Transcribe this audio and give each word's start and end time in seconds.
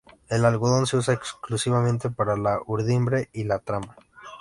El 0.29 0.45
algodón 0.45 0.87
se 0.87 0.97
usa 0.97 1.13
exclusivamente 1.13 2.09
para 2.09 2.35
la 2.35 2.59
urdimbre 2.65 3.29
y 3.33 3.43
la 3.43 3.59
trama. 3.59 3.95